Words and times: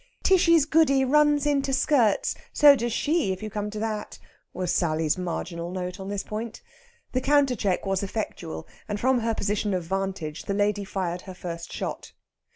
"Tishy's 0.23 0.65
Goody 0.65 1.05
runs 1.05 1.45
into 1.45 1.71
skirts 1.73 2.33
so 2.51 2.75
does 2.75 2.91
she 2.91 3.31
if 3.33 3.43
you 3.43 3.51
come 3.51 3.69
to 3.69 3.77
that!" 3.77 4.17
was 4.51 4.73
Sally's 4.73 5.15
marginal 5.15 5.69
note 5.69 5.99
on 5.99 6.09
this 6.09 6.23
point. 6.23 6.63
The 7.11 7.21
countercheck 7.21 7.85
was 7.85 8.01
effectual, 8.01 8.67
and 8.89 8.99
from 8.99 9.19
her 9.19 9.35
position 9.35 9.75
of 9.75 9.83
vantage 9.83 10.45
the 10.45 10.55
lady 10.55 10.85
fired 10.85 11.21
her 11.29 11.35
first 11.35 11.71
shot. 11.71 12.13